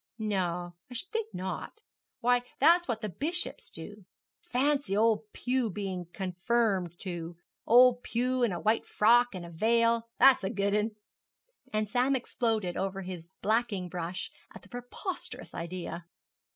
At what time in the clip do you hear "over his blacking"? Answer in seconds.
12.77-13.89